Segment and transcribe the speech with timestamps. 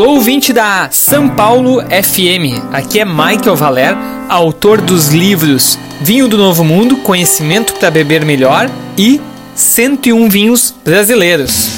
[0.00, 2.72] Alô, ouvinte da São Paulo FM.
[2.72, 3.94] Aqui é Michael Valer,
[4.30, 9.20] autor dos livros Vinho do Novo Mundo, Conhecimento para Beber Melhor e
[9.54, 11.68] 101 Vinhos Brasileiros.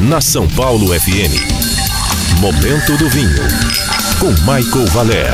[0.00, 3.44] Na São Paulo FM, Momento do Vinho,
[4.18, 5.32] com Michael Valer.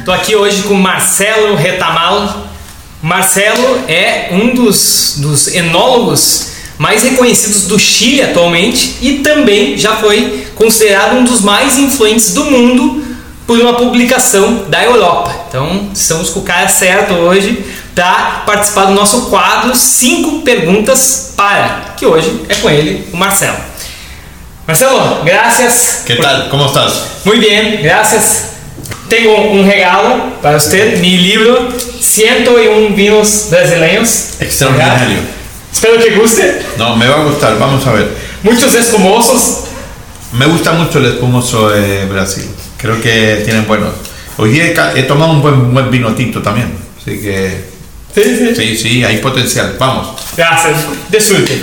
[0.00, 2.48] Estou aqui hoje com Marcelo Retamal.
[3.00, 6.51] Marcelo é um dos, dos enólogos
[6.82, 12.44] mais reconhecidos do Chile atualmente e também já foi considerado um dos mais influentes do
[12.46, 13.04] mundo
[13.46, 15.32] por uma publicação da Europa.
[15.48, 21.94] Então, estamos com o cara certo hoje para participar do nosso quadro 5 perguntas para,
[21.96, 23.58] que hoje é com ele, o Marcelo.
[24.66, 26.02] Marcelo, graças.
[26.04, 26.48] Que tal?
[26.48, 26.94] Como estás?
[27.24, 28.54] Muito bem, graças.
[29.08, 34.40] Tenho um regalo para você, mi libro 101 vinhos brasileiros.
[34.40, 35.41] Extraordinario.
[35.72, 36.62] Espero que guste.
[36.78, 38.08] No, me va a gustar, vamos a ver.
[38.42, 39.64] Muchos espumosos.
[40.32, 42.46] Me gusta mucho el espumoso de Brasil.
[42.78, 43.90] Creo que tienen buenos.
[44.38, 46.72] Hoy día he, he tomado un buen, buen vino tinto también.
[47.00, 47.72] Así que
[48.14, 48.54] Sí, sí.
[48.54, 49.76] sí, sí, hay potencial.
[49.78, 50.08] Vamos.
[50.36, 50.76] Gracias.
[51.10, 51.62] Disfrute.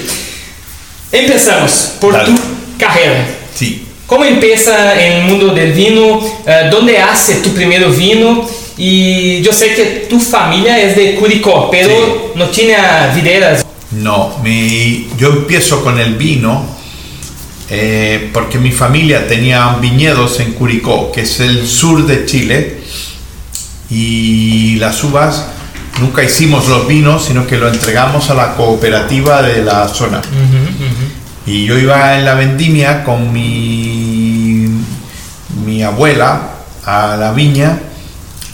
[1.11, 2.25] Empezamos por Dale.
[2.31, 2.39] tu
[2.77, 3.25] carrera.
[3.55, 3.85] Sí.
[4.05, 6.19] ¿Cómo empieza en el mundo del vino?
[6.45, 8.47] Eh, ¿Dónde hace tu primer vino?
[8.77, 12.31] Y yo sé que tu familia es de Curicó, pero Sí.
[12.35, 12.77] no tiene
[13.15, 13.65] videras.
[13.91, 16.77] No, mi, yo empiezo con el vino
[17.71, 22.79] eh, porque mi familia tenía viñedos en Curicó, que es el sur de Chile,
[23.91, 25.45] y las uvas
[25.99, 30.21] nunca hicimos los vinos, sino que lo entregamos a la cooperativa de la zona.
[31.45, 34.67] Y yo iba en la vendimia con mi,
[35.65, 36.41] mi abuela
[36.85, 37.79] a la viña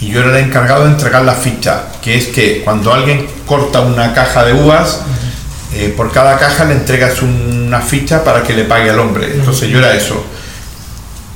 [0.02, 3.81] y yo era el encargado de entregar la ficha, que es que cuando alguien corta
[3.81, 5.02] una caja de uvas,
[5.75, 9.31] eh, por cada caja le entregas una ficha para que le pague al hombre.
[9.33, 10.23] Entonces yo era eso.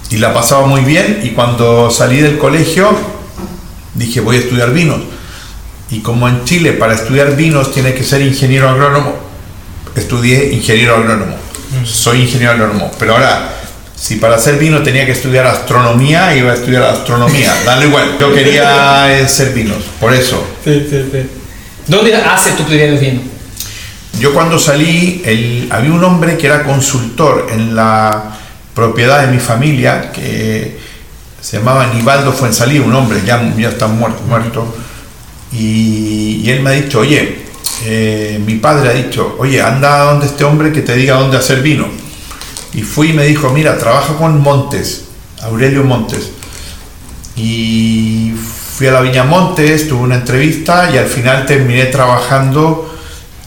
[0.09, 2.97] Y la pasaba muy bien y cuando salí del colegio
[3.95, 5.01] dije voy a estudiar vinos.
[5.91, 9.17] Y como en Chile para estudiar vinos tiene que ser ingeniero agrónomo,
[9.95, 11.35] estudié ingeniero agrónomo.
[11.83, 12.91] Soy ingeniero agrónomo.
[12.97, 13.55] Pero ahora,
[13.95, 17.53] si para hacer vino tenía que estudiar astronomía, iba a estudiar astronomía.
[17.65, 18.17] Dale igual.
[18.19, 19.83] Yo quería eh, ser vinos.
[19.99, 20.41] Por eso.
[21.87, 23.38] ¿Dónde hace tu primer vino?
[24.17, 25.21] Yo cuando salí,
[25.69, 28.37] había un hombre que era consultor en la
[28.73, 30.79] propiedad de mi familia, que
[31.39, 34.75] se llamaba Nivaldo Fuensalí, un hombre, ya, ya está muerto, muerto.
[35.51, 37.45] Y, y él me ha dicho, oye,
[37.85, 41.61] eh, mi padre ha dicho, oye, anda donde este hombre que te diga dónde hacer
[41.61, 41.87] vino.
[42.73, 45.05] Y fui y me dijo, mira, trabaja con Montes,
[45.41, 46.31] Aurelio Montes.
[47.35, 48.33] Y
[48.75, 52.88] fui a la Viña Montes, tuve una entrevista y al final terminé trabajando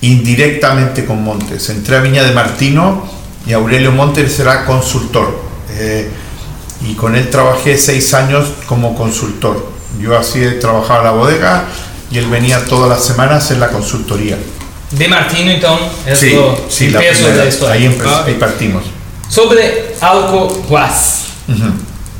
[0.02, 1.68] indirectamente con Montes.
[1.70, 3.04] Entré a Viña de Martino
[3.46, 5.40] y Aurelio Montes era consultor.
[5.70, 6.08] Eh,
[6.86, 9.70] y con él trabajé seis años como consultor.
[10.00, 11.64] Yo así trabajaba en la bodega
[12.10, 14.36] y él venía todas las semanas en la consultoría.
[14.90, 17.44] De Martino, entonces, es Sí, lo sí, el la peso de primera.
[17.44, 17.74] la historia.
[17.74, 18.82] Ahí, Ah, ahí partimos.
[19.28, 21.22] Sobre Alcoguas.
[21.48, 21.64] Ujú.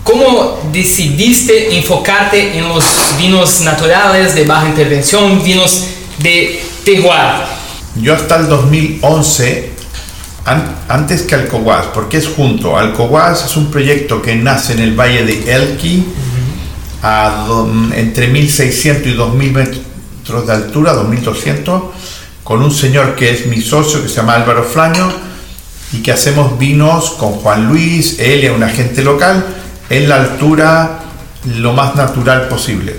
[0.04, 2.84] ¿Cómo decidiste enfocarte en los
[3.18, 5.84] vinos naturales de baja intervención, vinos
[6.18, 7.61] de terroir?
[7.96, 9.70] Yo hasta el 2011,
[10.46, 12.76] an- antes que Alcoguas, porque es junto.
[12.78, 16.06] Alcoguas es un proyecto que nace en el valle de Elqui,
[17.02, 17.46] a
[17.96, 21.82] entre 1600 y 2000 metros de altura, 2200,
[22.44, 25.12] con un señor que es mi socio, que se llama Álvaro Flaño,
[25.92, 29.44] y que hacemos vinos con Juan Luis, él y una gente local,
[29.90, 31.00] en la altura
[31.58, 32.96] lo más natural posible.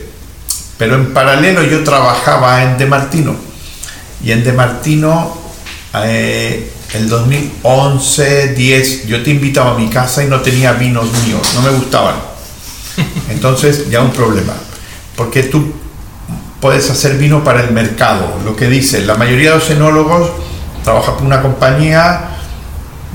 [0.78, 3.36] Pero en paralelo yo trabajaba en De Martino.
[4.24, 5.38] Y en De Martino,
[5.96, 11.48] eh, el 2011, 10, yo te invitaba a mi casa y no tenía vinos míos,
[11.56, 12.16] no me gustaban.
[13.30, 14.54] Entonces, ya un problema.
[15.16, 15.74] Porque tú
[16.60, 19.06] puedes hacer vino para el mercado, lo que dice.
[19.06, 20.32] La mayoría de los enólogos
[20.84, 22.30] trabajan con una compañía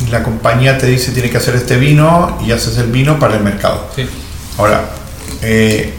[0.07, 3.37] y la compañía te dice tiene que hacer este vino y haces el vino para
[3.37, 3.89] el mercado.
[3.97, 4.07] Sí.
[4.59, 4.91] Ahora,
[5.43, 5.95] eh,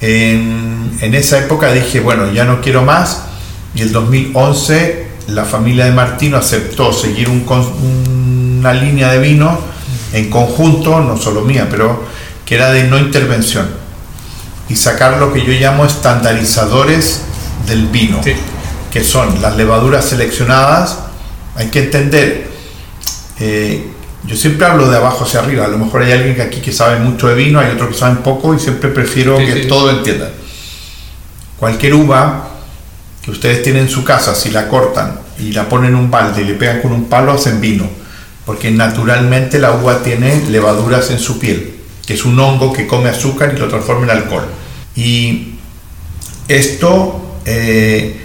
[0.00, 3.31] en, en esa época dije, bueno, ya no quiero más.
[3.74, 7.44] Y el 2011 la familia de Martino aceptó seguir un
[8.60, 9.58] una línea de vino
[10.12, 12.04] en conjunto, no solo mía, pero
[12.44, 13.66] que era de no intervención.
[14.68, 17.22] Y sacar lo que yo llamo estandarizadores
[17.66, 18.34] del vino, Sí.
[18.92, 20.98] que son las levaduras seleccionadas.
[21.56, 22.50] Hay que entender
[23.40, 23.86] eh,
[24.24, 25.64] yo siempre hablo de abajo hacia arriba.
[25.64, 28.16] A lo mejor hay alguien aquí que sabe mucho de vino, hay otro que sabe
[28.16, 29.68] poco y siempre prefiero Sí, que sí.
[29.68, 30.28] todo entiendan.
[31.58, 32.48] Cualquier uva
[33.22, 36.42] que ustedes tienen en su casa, si la cortan y la ponen en un balde
[36.42, 37.88] y le pegan con un palo, hacen vino.
[38.44, 41.74] porque naturalmente la uva tiene levaduras en su piel,
[42.04, 44.46] que es un hongo que come azúcar y lo transforma en alcohol.
[44.96, 45.54] Y
[46.48, 48.20] esto eh,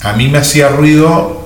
[0.00, 1.44] a mí me hacía ruido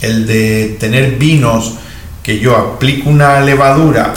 [0.00, 1.74] el de tener vinos
[2.22, 4.14] que yo aplico una levadura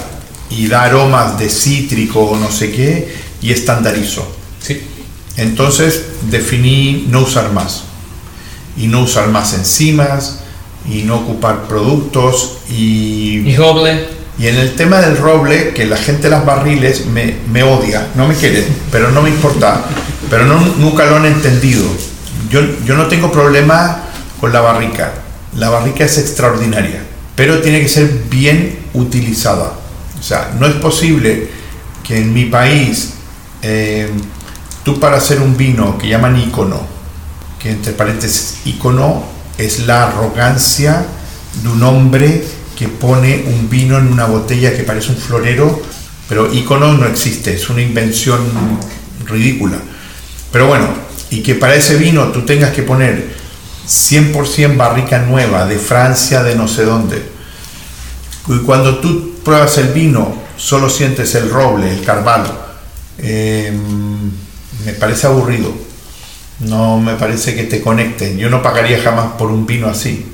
[0.49, 4.35] y da aromas de cítrico o no sé qué y estandarizo.
[4.61, 4.81] Sí.
[5.38, 7.83] Entonces definí no usar más
[8.78, 10.39] y no usar más enzimas
[10.89, 14.07] y no ocupar productos y, Y roble.
[14.39, 18.07] y en el tema del roble, que la gente de las barriles me, me odia,
[18.16, 19.83] no me quiere, pero no me importa,
[20.30, 21.83] pero no, nunca lo han entendido.
[22.50, 24.04] Yo, yo no tengo problema
[24.39, 25.13] con la barrica,
[25.56, 27.04] la barrica es extraordinaria,
[27.36, 29.74] pero tiene que ser bien utilizada.
[30.19, 31.48] O sea, no es posible
[32.04, 33.13] que en mi país
[33.62, 34.10] eh,
[34.83, 36.81] tú para hacer un vino que llaman icono,
[37.60, 39.24] que entre paréntesis icono
[39.57, 41.06] es la arrogancia
[41.62, 42.44] de un hombre
[42.78, 45.81] que pone un vino en una botella que parece un florero,
[46.28, 48.39] pero icono no existe, es una invención
[49.28, 49.78] ridícula.
[50.51, 50.88] Pero bueno,
[51.30, 53.36] y que para ese vino tú tengas que poner
[53.88, 57.24] 100% barrica nueva de Francia, de no sé dónde.
[58.48, 62.51] Y cuando tú pruebas el vino, solo sientes el roble, el carvalho.
[63.19, 63.72] Eh,
[64.86, 65.72] me parece aburrido.
[66.60, 68.38] No me parece que te conecten.
[68.38, 70.25] Yo no pagaría jamás por un vino así.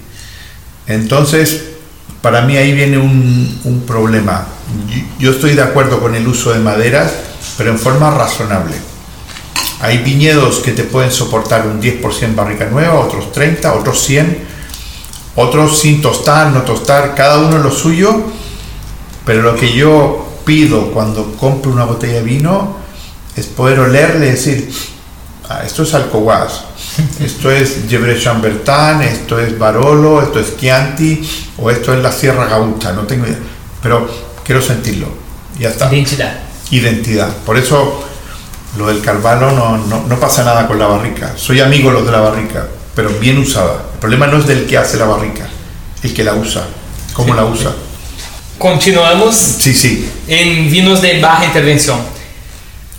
[0.88, 1.64] Entonces,
[2.22, 4.46] para mí ahí viene un, un problema.
[5.20, 7.12] Yo- estoy de acuerdo con el uso de maderas,
[7.58, 8.76] pero en forma razonable.
[9.80, 14.40] Hay viñedos que te pueden soportar un 10% barrica nueva, otros 30, otros 100,
[15.36, 18.24] otros sin tostar, no tostar, cada uno lo suyo.
[19.26, 22.78] Pero lo que yo pido cuando compro una botella de vino
[23.38, 24.70] es poder olerle y decir,
[25.50, 26.64] "Ah, esto es Alcohuas,
[27.20, 31.22] esto es Gebre Chambertin, esto es Barolo, esto es Chianti
[31.58, 33.38] o esto es la Sierra Gaucha, no tengo idea.
[33.82, 34.10] Pero
[34.44, 35.08] quiero sentirlo.
[35.58, 36.40] y Ya está Identidad.
[36.72, 37.30] identidad.
[37.46, 38.04] Por eso
[38.78, 41.34] lo del Carvalho no, no, no pasa nada con la barrica.
[41.38, 43.86] Soy amigo de los de la barrica, pero bien usada.
[43.94, 45.48] El problema no es del que hace la barrica,
[46.04, 46.64] el que la usa,
[47.14, 47.72] cómo la usa.
[48.58, 52.00] Continuamos Sí, sí, en vinos de baja intervención.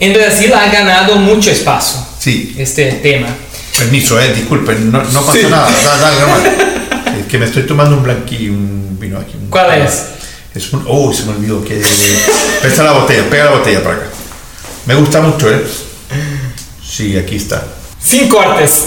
[0.01, 2.55] En Brasil ha ganado mucho espacio sí.
[2.59, 3.29] este tema.
[3.77, 5.47] Permiso, eh, disculpen, no, no pasa Sí.
[5.51, 5.69] nada.
[5.69, 7.21] Dale, dale.
[7.21, 9.35] Es que me estoy tomando un blanquillo, un vino aquí.
[9.41, 10.03] un- ¿Cuál es?
[10.55, 10.85] Es un.
[10.89, 11.81] Oh, se me olvidó que.
[12.63, 14.07] Pesa la botella, pega la botella para acá.
[14.87, 15.65] Me gusta mucho, ¿eh?
[16.85, 17.63] Sí, aquí está.
[18.03, 18.85] Sin cortes.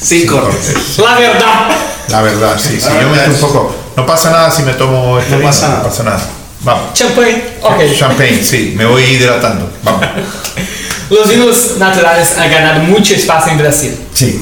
[0.00, 0.98] Sin cortes.
[0.98, 1.68] La verdad.
[2.08, 2.86] La verdad, sí, sí.
[2.86, 3.74] La Yo me estoy un poco.
[3.96, 5.82] No pasa nada si me tomo este No vino, pasa nada.
[5.82, 6.20] No pasa nada.
[6.64, 6.92] Vamos.
[6.94, 7.42] Champagne.
[7.62, 7.82] Ok.
[7.98, 9.70] Champagne, sí, me voy hidratando.
[9.82, 10.00] Vamos.
[11.10, 13.94] Los vinos naturales han ganado mucho espacio en Brasil.
[14.14, 14.40] Sí.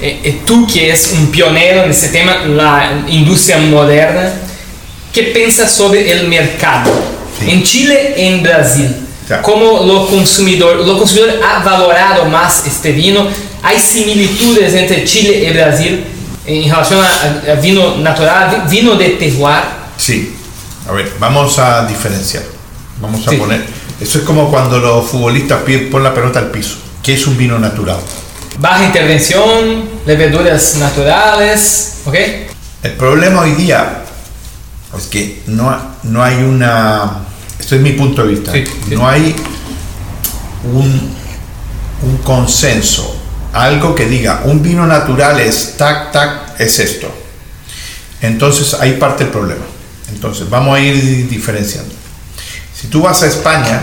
[0.00, 4.32] Eh, eh, tú que es un pionero en este tema, la industria moderna,
[5.12, 6.90] ¿qué piensas sobre el mercado?
[7.38, 7.50] Sí.
[7.50, 8.96] En Chile en Brasil.
[9.28, 9.40] Ya.
[9.42, 13.26] ¿Cómo lo consumidor, lo consumidor ha valorado más este vino?
[13.62, 16.04] ¿Hay similitudes entre Chile y Brasil
[16.46, 19.62] en relación a, a vino natural, vi- vino de terroir?
[19.96, 20.34] Sí.
[20.88, 22.42] A ver, vamos a diferenciar.
[23.00, 23.36] Vamos a Sí.
[23.36, 23.64] poner.
[24.00, 26.76] Eso es como cuando los futbolistas piden pon la pelota al piso.
[27.02, 27.98] ¿Qué es un vino natural?
[28.58, 32.14] Baja intervención, leveduras naturales, ¿ok?
[32.82, 34.02] El problema hoy día
[34.96, 37.18] es que no, no hay una.
[37.58, 38.52] Esto es mi punto de vista.
[38.52, 38.94] Sí, sí.
[38.94, 39.34] No hay
[40.72, 41.14] un,
[42.02, 43.16] un consenso,
[43.52, 47.08] algo que diga un vino natural es tac, tac, es esto.
[48.20, 49.64] Entonces ahí parte el problema.
[50.14, 51.92] Entonces vamos a ir diferenciando.
[52.74, 53.82] Si tú vas a España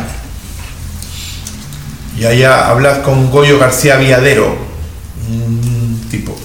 [2.18, 4.56] y allá hablas con Goyo García Viadero,
[5.30, 6.38] un tipo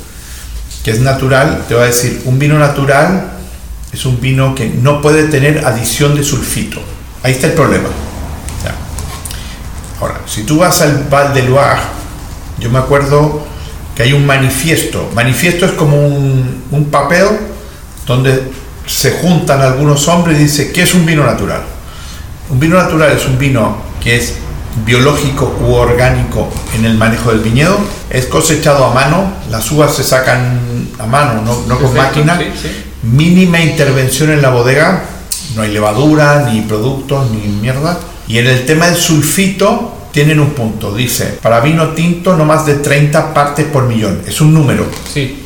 [0.83, 3.33] que es natural, te va a decir, un vino natural
[3.93, 6.81] es un vino que no puede tener adición de sulfito.
[7.23, 7.89] Ahí está el problema.
[10.01, 11.81] Ahora, si tú vas al Val de Loire,
[12.59, 13.47] yo me acuerdo
[13.95, 15.11] que hay un manifiesto.
[15.15, 17.27] Manifiesto es como un, un papel
[18.07, 18.43] donde
[18.87, 21.63] se juntan algunos hombres y dice, ¿qué es un vino natural?
[22.51, 24.35] Un vino natural es un vino que es
[24.85, 27.79] biológico u orgánico en el manejo del viñedo,
[28.11, 32.39] es cosechado a mano, las uvas se sacan a mano, no, no con Perfecto, máquina,
[32.39, 32.69] sí, sí.
[33.03, 35.05] mínima intervención en la bodega,
[35.55, 37.99] no hay levadura, ni productos, ni mierda.
[38.29, 42.67] Y en el tema del sulfito tienen un punto, dice, para vino tinto no más
[42.67, 44.87] de 30 partes por millón, es un número.
[45.13, 45.43] Sí.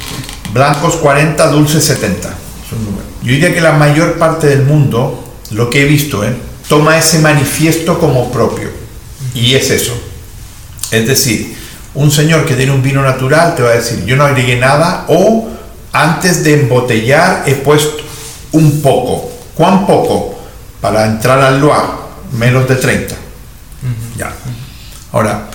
[0.52, 2.34] Blancos 40, dulces 70.
[2.70, 3.04] Es un número.
[3.22, 6.34] Yo diría que la mayor parte del mundo, lo que he visto, ¿eh?
[6.68, 8.68] toma ese manifiesto como propio.
[9.34, 9.92] Y es eso.
[10.92, 11.56] Es decir,
[11.94, 15.04] un señor que tiene un vino natural te va a decir, yo no agregué nada
[15.08, 15.48] o
[15.92, 18.04] antes de embotellar he puesto
[18.52, 19.30] un poco.
[19.54, 20.38] ¿Cuán poco?
[20.80, 21.88] Para entrar al Loire,
[22.32, 23.16] menos de 30.
[24.16, 24.32] Ya.
[25.12, 25.48] Ahora,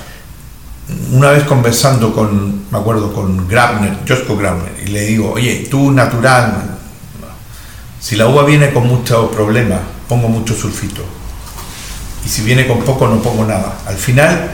[1.11, 5.91] una vez conversando con, me acuerdo, con Grabner, Josco Grabner, y le digo, oye, tú
[5.91, 6.74] natural,
[8.05, 11.03] si la uva viene con muchos problemas, pongo mucho sulfito.
[12.23, 13.79] Y si viene con poco, no pongo nada.
[13.87, 14.51] Al final,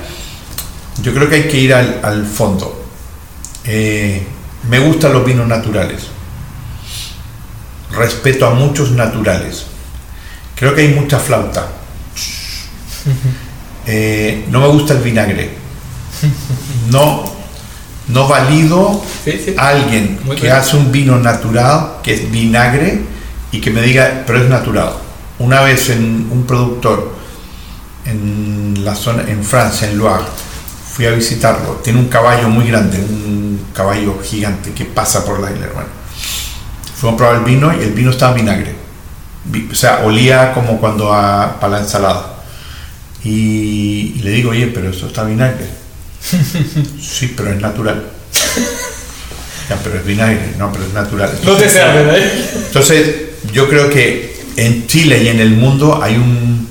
[1.03, 2.86] yo creo que hay que ir al, al fondo.
[3.65, 4.25] Eh,
[4.70, 6.03] me gustan los vinos naturales.
[7.91, 9.65] Respeto a muchos naturales.
[10.55, 11.67] Creo que hay mucha flauta.
[13.86, 15.50] Eh, no me gusta el vinagre.
[16.89, 17.25] No,
[18.08, 19.03] no valido
[19.58, 23.10] a alguien que hace un vino natural, que es vinagre,
[23.51, 24.93] y que me diga, pero es natural.
[25.39, 27.13] Una vez en un productor
[28.05, 30.24] en la zona, en Francia, en Loire,
[30.93, 31.79] fui a visitarlo.
[31.84, 35.88] Tiene un caballo muy grande, un caballo gigante que pasa por la isla, hermano.
[36.96, 38.75] Fuimos a probar el vino y el vino estaba en vinagre.
[39.46, 42.36] Vi- O sea, olía como cuando a, para la ensalada.
[43.24, 45.67] Y, y le digo, oye, pero eso está vinagre.
[47.01, 48.03] sí, pero es natural.
[49.70, 51.29] Ya, pero es vinagre, no, pero es natural.
[51.31, 52.65] No te Entonces, serve, ¿no?
[52.67, 53.15] entonces,
[53.51, 56.67] yo creo que en Chile y en el mundo hay un,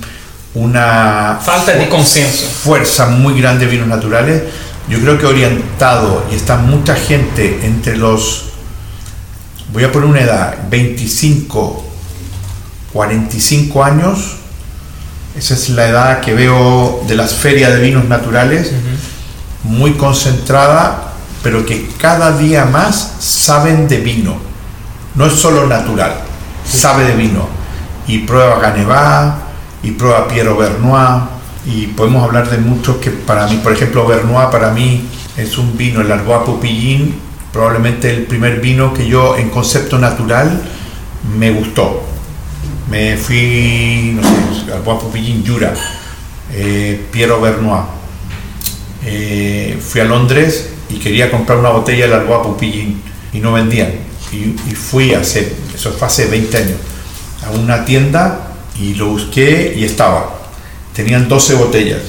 [0.53, 2.45] una Falta de consenso.
[2.45, 4.43] fuerza muy grande de vinos naturales.
[4.89, 8.45] Yo creo que orientado y está mucha gente entre los,
[9.71, 11.85] voy a poner una edad, 25,
[12.91, 14.37] 45 años.
[15.37, 18.71] Esa es la edad que veo de las ferias de vinos naturales,
[19.63, 24.35] muy concentrada, pero que cada día más saben de vino.
[25.15, 26.15] No es solo natural,
[26.71, 27.47] sabe de vino.
[28.07, 29.37] Y prueba Ganevá,
[29.83, 31.23] y prueba Piero Bernois,
[31.65, 35.77] y podemos hablar de muchos que para mí, por ejemplo, Bernois para mí es un
[35.77, 37.15] vino, el Arbois Pupillin,
[37.53, 40.61] probablemente el primer vino que yo en concepto natural
[41.37, 42.03] me gustó.
[42.89, 45.73] Me fui, no sé, Arbois Pupillin Jura,
[46.53, 47.83] eh, Piero Bernois.
[49.03, 53.01] Eh, fui a Londres y quería comprar una botella del Arbois Pupillin
[53.33, 53.91] y no vendían.
[54.31, 56.77] Y, y fui hace, eso fue hace 20 años,
[57.45, 60.37] a una tienda y lo busqué y estaba.
[60.93, 62.01] Tenían 12 botellas.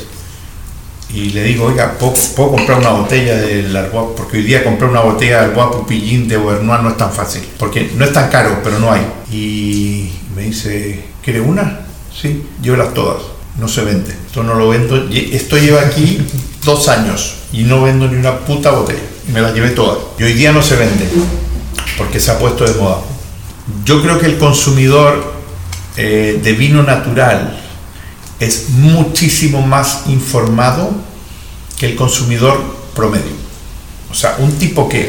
[1.15, 4.15] Y le digo, oiga, ¿puedo, puedo comprar una botella del Arbois?
[4.17, 7.43] Porque hoy día comprar una botella del Arbois Pupillin de Bernois no es tan fácil.
[7.59, 9.03] Porque no es tan caro, pero no hay.
[9.31, 11.81] Y me dice, ¿quiere una?
[12.19, 13.23] Sí, llévelas todas.
[13.59, 14.11] No se vende.
[14.27, 15.07] Esto no lo vendo.
[15.11, 16.19] Esto lleva aquí
[16.65, 19.03] dos años y no vendo ni una puta botella.
[19.29, 19.99] Y me las llevé todas.
[20.19, 21.07] Y hoy día no se vende.
[21.99, 23.03] Porque se ha puesto de moda.
[23.85, 25.33] Yo creo que el consumidor
[25.97, 27.61] eh, de vino natural
[28.41, 30.91] es muchísimo más informado
[31.79, 32.61] que el consumidor
[32.95, 33.33] promedio.
[34.11, 35.09] O sea, un tipo que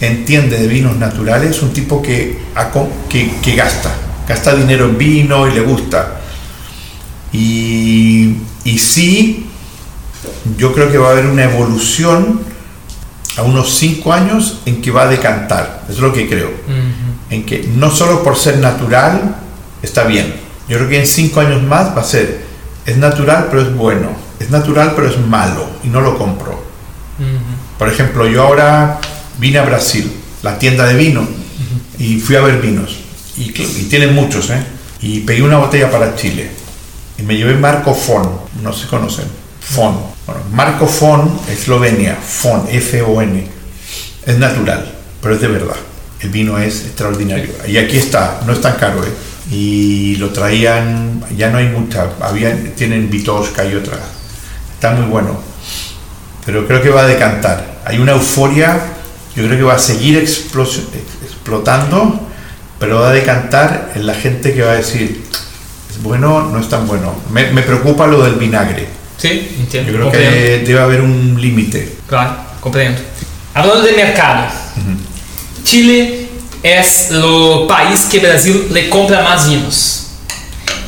[0.00, 2.38] entiende de vinos naturales, un tipo que,
[3.54, 3.92] gasta,
[4.26, 6.20] gasta dinero en vino y le gusta.
[7.32, 9.46] Y, y sí,
[10.56, 12.40] yo creo que va a haber una evolución
[13.36, 16.50] a unos 5 años en que va a decantar, es lo que creo
[17.30, 19.36] en que no solo por ser natural
[19.82, 20.34] está bien.
[20.68, 22.42] Yo creo que en cinco años más va a ser,
[22.86, 26.60] es natural pero es bueno, es natural pero es malo y no lo compro.
[27.78, 28.98] Por ejemplo, yo ahora
[29.38, 30.10] vine a Brasil,
[30.42, 31.26] la tienda de vino,
[31.98, 32.96] y fui a ver vinos.
[33.36, 34.62] Y, tienen muchos, ¿eh?
[35.02, 36.50] Y pedí una botella para Chile.
[37.18, 38.28] Y me llevé Marco Fon,
[38.62, 39.26] no se conocen.
[39.60, 39.96] Fon.
[40.26, 42.16] Bueno, Marco Fon, Eslovenia.
[42.16, 43.46] Fon, F-O-N.
[44.26, 45.76] Es natural, pero es de verdad.
[46.20, 47.50] El vino es extraordinario.
[47.66, 49.12] Y aquí está, no es tan caro, ¿eh?
[49.50, 53.98] Y lo traían, ya no hay mucha, había, tienen Vitosca y otra.
[54.74, 55.40] Está muy bueno.
[56.44, 57.80] Pero creo que va a decantar.
[57.84, 58.78] Hay una euforia,
[59.34, 62.28] yo creo que va a seguir explotando,
[62.78, 65.24] pero va a decantar en la gente que va a decir,
[65.90, 67.14] es bueno, no es tan bueno.
[67.30, 68.86] Me, me preocupa lo del vinagre.
[69.16, 69.90] Sí, entiendo.
[69.90, 70.36] Yo creo comprendo.
[70.36, 71.96] que debe haber un límite.
[72.08, 73.00] Claro, comprendo.
[73.52, 74.46] Hablando de mercado,
[75.64, 76.28] Chile
[76.62, 80.06] es el país que Brasil le compra más vinos.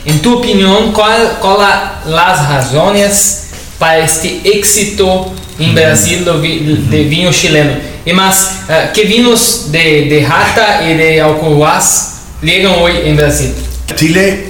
[0.04, 3.44] En tu opinión, ¿cuál, cuál las razones
[3.78, 7.72] para este éxito en Brasil do vi- de vino chileno?
[8.04, 13.54] Y más, eh, ¿qué vinos de, de Rata y de Alcohuas llegan hoy en Brasil?
[13.94, 14.48] Chile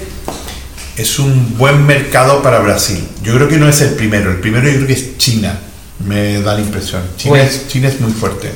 [0.96, 3.06] es un buen mercado para Brasil.
[3.22, 4.30] Yo creo que no es el primero.
[4.30, 5.58] El primero yo creo que es China.
[6.06, 7.02] Me da la impresión.
[7.18, 7.44] China, Bueno.
[7.44, 8.50] es, China es muy fuerte.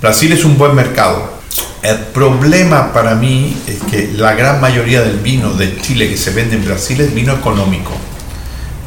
[0.00, 1.36] Brasil es un buen mercado.
[1.82, 6.30] El problema para mí es que la gran mayoría del vino de Chile que se
[6.32, 7.92] vende en Brasil es vino económico,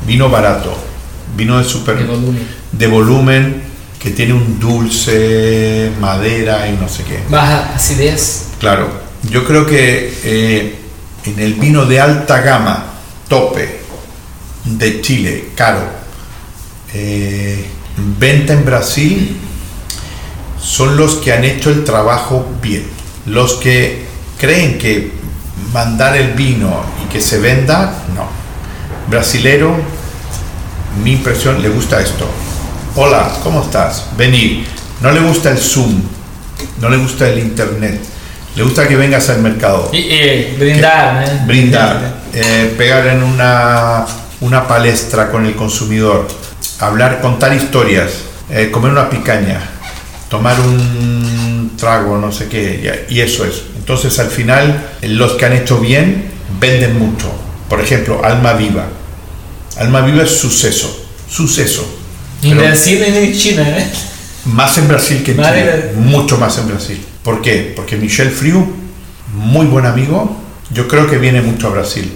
[0.06, 0.78] vino barato,
[1.36, 2.48] vino de super De volumen.
[2.72, 3.63] de volumen
[4.00, 7.20] que tiene un dulce, madera y no sé qué.
[7.30, 8.48] Baja acidez.
[8.60, 8.88] Claro.
[9.30, 10.75] Yo creo que eh,
[11.25, 12.86] en el vino de alta gama,
[13.28, 13.80] tope,
[14.63, 15.82] de Chile, caro,
[16.94, 17.66] eh,
[18.18, 19.38] venta en Brasil,
[20.62, 22.86] son los que han hecho el trabajo bien.
[23.25, 24.06] Los que
[24.39, 25.12] creen que
[25.74, 28.28] mandar el vino y que se venda, no.
[29.10, 29.75] Brasilero,
[31.04, 32.28] mi impresión, le gusta esto.
[32.96, 34.06] Hola, ¿cómo estás?
[34.18, 34.66] Venir.
[35.01, 36.01] No le gusta el Zoom,
[36.82, 38.01] no le gusta el Internet,
[38.56, 39.89] le gusta que vengas al mercado.
[39.94, 41.46] Y, eh, brindar, Que- ¿no?
[41.48, 44.06] Brindar, eh, pegar en una,
[44.42, 46.28] una palestra con el consumidor,
[46.80, 48.10] hablar, contar historias,
[48.50, 49.62] eh, comer una picaña,
[50.29, 53.63] tomar un trago, no sé qué, y eso es.
[53.77, 56.25] Entonces al final los que han hecho bien
[56.59, 57.31] venden mucho.
[57.67, 58.88] Por ejemplo, Alma Viva.
[59.77, 61.98] Alma Viva es suceso, suceso.
[62.41, 63.91] En Brasil y en China, ¿eh?
[64.45, 65.91] más en Brasil que en Vale, vale.
[65.95, 67.03] mucho más en Brasil.
[67.24, 67.74] ¿Por qué?
[67.75, 68.65] Porque Michel Friu,
[69.33, 70.38] muy buen amigo,
[70.71, 72.12] yo creo que viene mucho a Brasil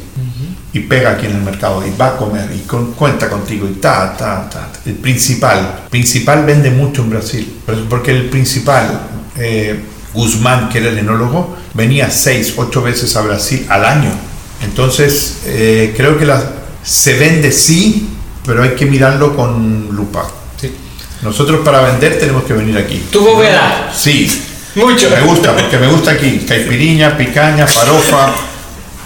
[0.74, 3.74] y pega aquí en el mercado y va a comer y con- cuenta contigo y
[3.76, 4.70] ta, ta, ta.
[4.86, 9.02] El principal, principal vende mucho en Brasil, porque el principal,
[9.38, 9.80] eh,
[10.14, 14.10] Guzmán, que era el enólogo, venía seis, ocho veces a Brasil al año.
[14.64, 16.44] Entonces, eh, creo que la-
[16.84, 18.10] se vende sí,
[18.46, 20.26] pero hay que mirarlo con lupa.
[20.60, 20.74] Sí.
[21.22, 23.04] Nosotros para vender tenemos que venir aquí.
[23.12, 23.92] Tu volverá.
[23.96, 24.28] Sí.
[24.76, 25.10] Mucho.
[25.12, 26.40] Me gusta, porque me gusta aquí.
[26.48, 28.34] Caipiriña, picaña, farofa.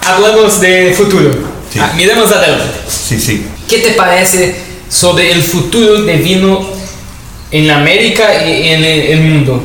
[0.05, 1.56] Hablamos de futuro.
[1.71, 1.79] Sí.
[1.79, 2.65] Ah, miremos adelante.
[2.87, 3.45] Sí, sí.
[3.67, 4.55] ¿Qué te parece
[4.89, 6.65] sobre el futuro de vino
[7.51, 9.63] en América y en el, mundo?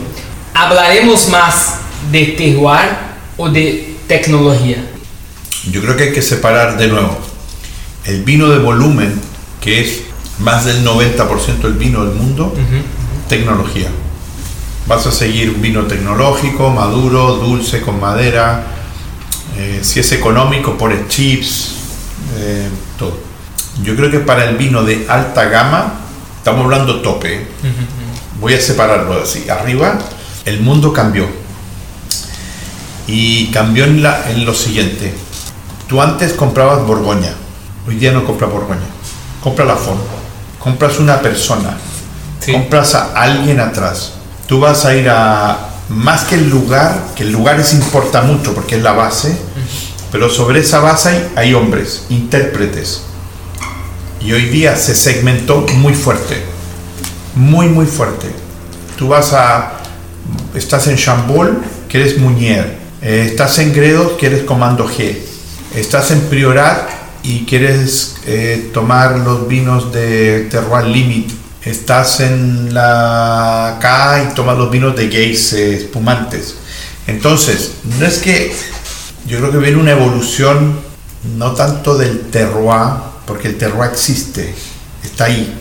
[0.55, 1.75] ¿Hablaremos más
[2.11, 2.89] de terroir
[3.37, 4.85] o de tecnología?
[5.71, 7.19] Yo creo que hay que separar de nuevo
[8.05, 9.21] el vino de volumen,
[9.61, 10.03] que es
[10.41, 12.53] más del 90% del vino del mundo,
[13.29, 13.89] tecnología.
[14.87, 18.67] Vas a seguir un vino tecnológico, maduro, dulce, con madera.
[19.57, 21.77] eh, si es económico, pones chips,
[22.37, 23.19] eh, todo.
[23.83, 25.95] Yo creo que para el vino de alta gama,
[26.39, 27.35] estamos hablando tope.
[27.35, 27.47] ¿eh?
[28.41, 29.49] Voy a separarlo así.
[29.49, 29.99] Arriba,
[30.45, 31.27] el mundo cambió.
[33.07, 35.15] Y cambió en, la, en lo siguiente.
[35.89, 37.35] Tú antes comprabas Borgoña,
[37.87, 38.81] hoy día no compras Borgoña.
[39.43, 40.03] Compra la forma.
[40.59, 41.77] Compras una persona.
[42.41, 42.53] Sí.
[42.53, 44.13] Compras a alguien atrás.
[44.47, 48.55] Tú vas a ir a más que el lugar, que el lugar es importa mucho
[48.55, 49.37] porque es la base,
[50.13, 53.03] pero sobre esa base hay, hombres, intérpretes.
[54.21, 56.37] Y hoy día se segmentó muy fuerte,
[57.35, 58.29] muy muy fuerte.
[58.97, 59.81] Tú vas a,
[60.55, 65.19] estás en Chambol, que eres Muñer, Eh, estás en Gredos, que eres Comando G,
[65.75, 66.89] estás en Priorat
[67.25, 71.33] y quieres eh, tomar los vinos de Terroir Limit,
[71.65, 76.55] estás en la K y tomas los vinos de Gays espumantes.
[77.09, 78.55] Entonces, no es que
[79.27, 80.81] yo creo que viene una evolución
[81.37, 82.95] no tanto del terroir,
[83.27, 84.55] porque el terroir existe,
[85.05, 85.59] está ahí,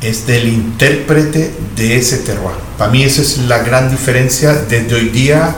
[0.00, 2.56] es del intérprete de ese terroir.
[2.76, 5.56] Para mí esa es la gran diferencia desde hoy día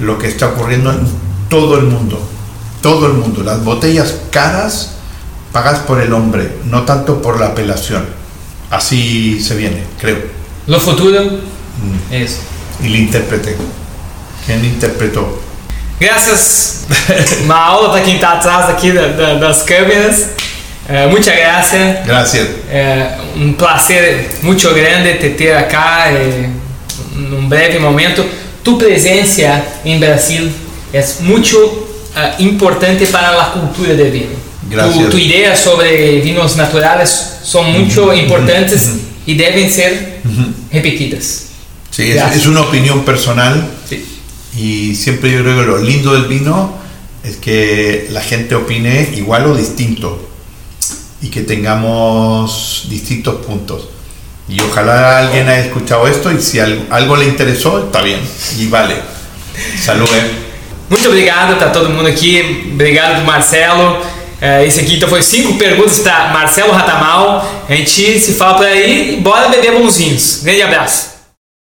[0.00, 1.00] lo que está ocurriendo en
[1.48, 2.20] todo el mundo,
[2.82, 3.42] todo el mundo.
[3.42, 4.92] Las botellas caras
[5.52, 8.04] pagas por el hombre, no tanto por la apelación.
[8.70, 10.18] Así se viene, creo.
[10.66, 11.18] Lo futuro
[12.10, 12.40] es.
[12.82, 13.56] Y el intérprete.
[14.44, 15.45] ¿Quién interpretó?
[15.98, 16.86] Graças,
[17.44, 20.26] uma aula para quem está atrás aqui da- da- das câmeras.
[20.88, 22.04] Eh, muchas gracias.
[22.06, 22.48] Gracias.
[22.70, 26.48] É um prazer muito grande te ter acá eh,
[27.14, 28.24] num breve momento.
[28.62, 30.50] Tu presença em Brasil
[30.92, 34.36] é muito ah, importante para a cultura de vino.
[34.64, 35.04] Gracias.
[35.06, 38.90] Tu, tu ideia sobre vinos naturais são muito importantes
[39.26, 40.20] e devem ser
[40.70, 41.46] repetidas.
[41.90, 42.42] Sí, es, Gracias.
[42.42, 43.64] es una opinión personal.
[44.56, 46.72] Y siempre yo creo que lo lindo del vino
[47.24, 50.28] es que la gente opine igual o distinto
[51.22, 53.88] y que tengamos distintos puntos.
[54.48, 58.20] Y ojalá alguien haya escuchado esto y si al- algo le interesó, está bien
[58.58, 58.94] y vale.
[59.82, 60.08] Salud.
[60.12, 60.30] eh.
[60.88, 62.70] Muito obrigado, tá todo mundo aqui.
[62.74, 63.98] Obrigado Marcelo.
[64.64, 67.64] Esse aqui então foi cinco perguntas para Marcelo Ratamal.
[67.68, 70.40] A gente se fala por aí e bora beber bonzinhos.
[70.44, 71.15] Grande abraço.